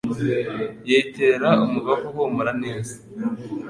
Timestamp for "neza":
2.63-2.95